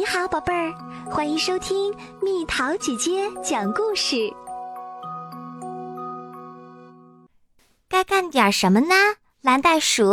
[0.00, 0.72] 你好，宝贝儿，
[1.10, 4.16] 欢迎收听蜜桃姐姐讲故事。
[7.86, 8.94] 该干点什么呢？
[9.42, 10.10] 蓝袋鼠。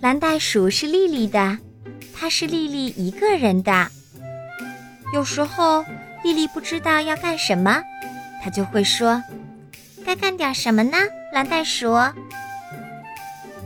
[0.00, 1.58] 蓝袋鼠是丽丽的，
[2.14, 3.88] 它是丽丽一个人的。
[5.12, 5.84] 有时候
[6.22, 7.82] 丽丽不知道要干什么，
[8.44, 9.20] 她就会说
[10.06, 10.98] ：“该干点什么呢？”
[11.34, 11.96] 蓝袋鼠。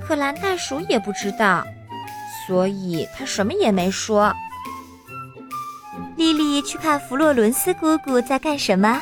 [0.03, 1.67] 可蓝袋鼠也不知道。
[2.51, 4.35] 所以他什么也没说。
[6.17, 9.01] 丽丽去看弗洛伦斯姑姑在干什么。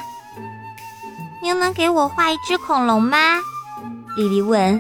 [1.43, 3.17] 您能给我画一只恐龙吗？
[4.19, 4.79] 丽丽问。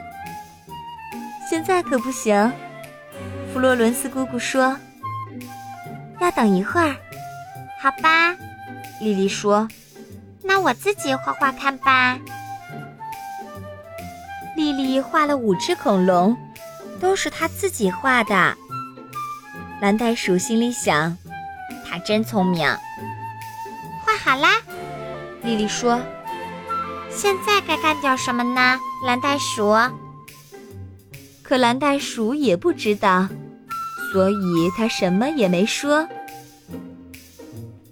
[1.48, 2.52] 现在可不行，
[3.54, 4.76] 弗洛伦斯姑姑说。
[6.20, 6.94] 要等一会儿。
[7.80, 8.36] 好吧，
[9.00, 9.66] 丽丽说。
[10.42, 12.18] 那我自己画画看吧。
[14.54, 16.36] 丽丽画了五只恐龙。
[17.00, 18.56] 都是他自己画的。
[19.80, 21.16] 蓝袋鼠心里想
[21.88, 22.66] ：“他真聪明。”
[24.04, 24.60] 画好啦，
[25.42, 26.00] 丽丽说
[27.10, 29.74] ：“现在该干点什么呢？”蓝袋鼠。
[31.42, 33.28] 可蓝袋鼠也不知道，
[34.12, 36.08] 所以他什么也没说。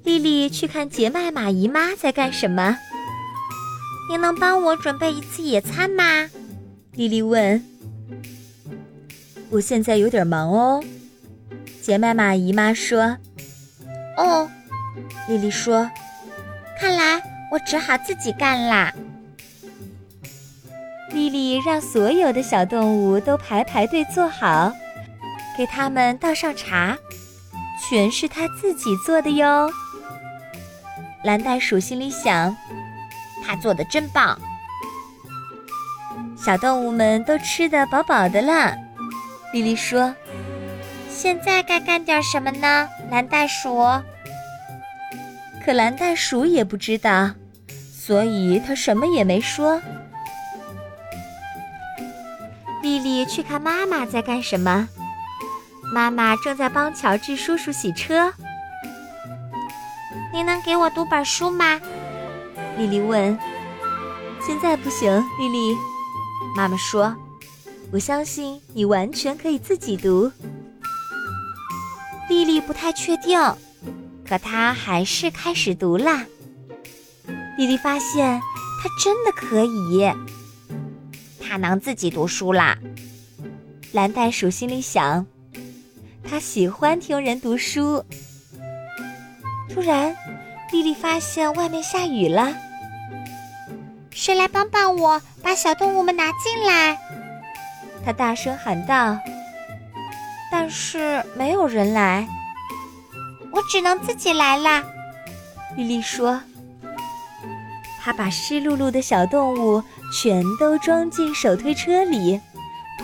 [0.03, 2.77] 丽丽去看杰麦玛姨妈在干什么。
[4.09, 6.29] 您能帮我准备一次野餐吗？
[6.93, 7.65] 丽丽问。
[9.51, 10.83] 我现在有点忙哦，
[11.81, 13.17] 杰麦玛姨妈说。
[14.17, 14.49] 哦，
[15.29, 15.89] 丽丽说，
[16.81, 18.93] 看来我只好自己干啦。
[21.11, 24.73] 丽丽让所有的小动物都排排队坐好，
[25.57, 26.97] 给他们倒上茶，
[27.89, 29.71] 全是她自己做的哟。
[31.25, 32.55] 蓝袋鼠心里想，
[33.45, 34.39] 她做的真棒。
[36.37, 38.77] 小动物们都吃得饱饱的了。
[39.57, 40.15] 丽丽说
[41.09, 43.83] ：“现在该干点什么呢？”蓝袋鼠。
[45.65, 47.31] 可蓝袋鼠也不知道，
[47.91, 49.81] 所以他什么也没说。
[52.83, 54.87] 丽丽去看妈妈在干什么。
[55.91, 58.31] 妈妈正在帮乔治叔叔洗车。
[60.34, 61.81] 你能给我读本书吗？
[62.77, 63.38] 丽丽问。
[64.47, 65.75] 现在不行，丽丽。
[66.55, 67.17] 妈妈说。
[67.93, 70.31] 我相信你完全可以自己读。
[72.29, 73.39] 丽丽不太确定，
[74.29, 76.27] 可她还是开始读啦。
[77.57, 78.41] 丽丽发现
[78.83, 80.11] 她真的可以，
[81.41, 82.77] 她能自己读书啦。
[83.93, 85.25] 蓝袋鼠心里想，
[86.29, 88.05] 他喜欢听人读书。
[89.73, 90.15] 突然，
[90.73, 92.53] 丽丽发现外面下雨了。
[94.11, 96.99] 谁来帮帮我，把小动物们拿进来？
[98.06, 99.19] 他大声喊道
[100.49, 102.25] ：“但是没有人来，
[103.50, 104.84] 我只能自己来啦。”
[105.77, 106.41] 丽丽说。
[108.00, 112.41] 他把湿漉漉的小动物全都装进手推车里，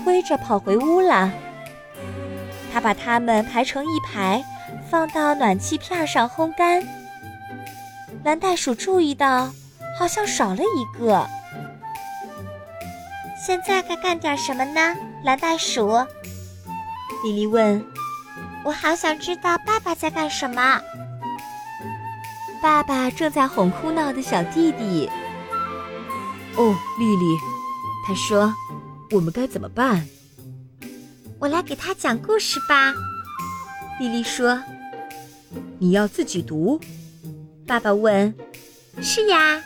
[0.05, 1.33] 推着跑回屋了。
[2.73, 4.45] 他把它们排成一排，
[4.89, 6.81] 放到暖气片上烘干。
[8.23, 9.51] 蓝袋鼠注意到，
[9.99, 11.29] 好像少了一个。
[13.45, 14.95] 现在该干点什么呢？
[15.25, 15.91] 蓝袋鼠，
[17.25, 17.85] 莉莉问。
[18.65, 20.81] 我好想知道爸爸在干什么。
[22.63, 25.11] 爸爸正在哄哭闹的小弟弟。
[26.55, 27.37] 哦，丽丽，
[28.07, 28.55] 他说
[29.11, 30.07] ：“我们该怎么办？”
[31.41, 32.95] 我来给他讲故事吧。
[33.99, 34.63] 丽丽说
[35.81, 36.81] ：“你要自己读？”
[37.67, 38.33] 爸爸问。
[39.03, 39.61] “是呀。”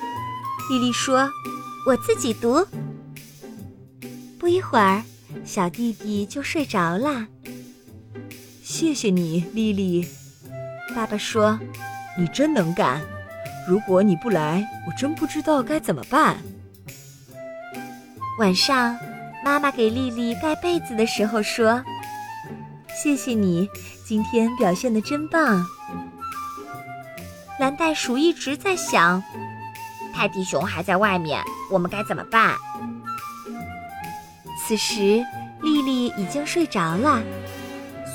[0.73, 1.29] 丽丽说
[1.87, 2.67] ：“我自己读。”
[4.47, 5.03] 不一会儿，
[5.45, 7.27] 小弟弟就睡着了。
[8.63, 10.07] 谢谢你，丽丽。
[10.95, 11.59] 爸爸说
[12.17, 13.03] ：“你真能干。
[13.67, 16.37] 如果你不来，我真不知道该怎么办。”
[18.39, 18.97] 晚上，
[19.45, 21.83] 妈妈给丽丽盖被子的时候说
[23.03, 23.69] ：“谢谢你，
[24.05, 25.67] 今天表现的真棒。”
[27.59, 29.21] 蓝袋鼠一直在想：
[30.15, 32.55] 泰迪熊还在外面，我们该怎么办？
[34.67, 35.25] 此时，
[35.63, 37.23] 丽丽已经睡着了，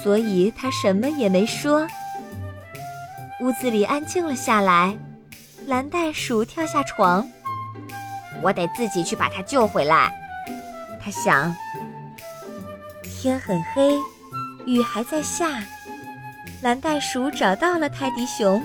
[0.03, 1.87] 所以她什么也没说。
[3.39, 4.97] 屋子里安静了下来，
[5.65, 7.25] 蓝袋鼠跳下床，
[8.41, 10.11] 我得自己去把它救回来。
[11.01, 11.55] 他想。
[13.03, 13.97] 天很黑，
[14.65, 15.63] 雨还在下，
[16.61, 18.61] 蓝袋鼠找到了泰迪熊，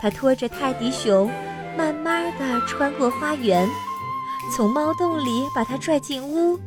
[0.00, 1.30] 他拖着泰迪熊，
[1.76, 3.68] 慢慢的穿过花园。
[4.50, 6.58] 从猫洞里把它拽进屋，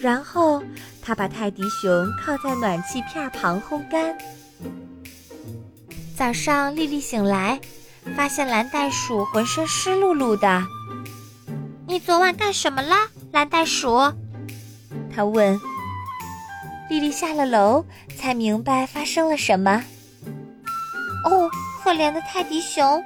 [0.00, 0.62] 然后
[1.00, 4.16] 他把泰迪熊靠在暖气片旁烘干。
[6.16, 7.60] 早上，丽丽醒来，
[8.16, 10.62] 发现蓝袋鼠浑身湿漉漉的。
[11.86, 12.94] 你昨晚干什么了，
[13.32, 14.12] 蓝袋鼠？
[15.14, 15.58] 他问。
[16.90, 17.84] 丽丽下了楼，
[18.18, 19.82] 才明白发生了什么。
[21.24, 21.48] 哦，
[21.82, 23.02] 可怜的泰迪熊，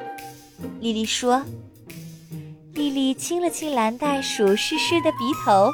[0.81, 1.45] 丽丽说。
[2.95, 5.69] 丽丽亲了亲蓝袋鼠湿湿的鼻头。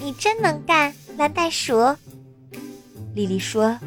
[0.00, 1.76] 你真能干，蓝袋鼠。
[3.14, 3.78] 丽丽说。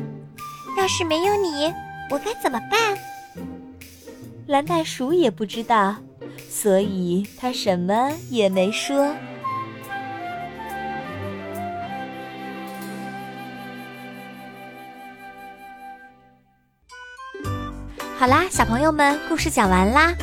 [0.78, 1.74] 要是没有你，
[2.10, 2.98] 我该怎么办？
[4.48, 5.98] 蓝袋鼠也不知道，
[6.50, 9.14] 所以他什么也没说。
[18.18, 20.16] 好啦，小朋友们，故事讲完啦。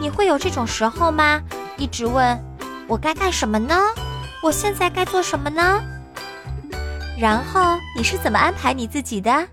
[0.00, 1.42] 你会有这种时候吗？
[1.76, 2.42] 一直问
[2.88, 3.76] 我该干什么呢？
[4.42, 5.82] 我现在该做什么呢？
[7.18, 9.46] 然后你是怎么安排你自己的？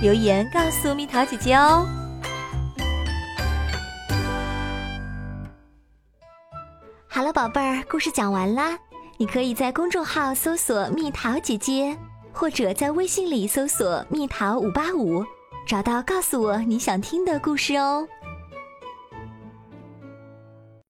[0.00, 1.84] 留言告诉蜜桃姐姐哦。
[7.08, 8.78] 好了，宝贝儿，故事讲完啦。
[9.16, 11.96] 你可以在公众号搜索“蜜桃姐姐”，
[12.32, 15.24] 或者在微信里搜索“蜜桃五八五”。
[15.66, 18.06] 找到，告诉我你想听的故事哦。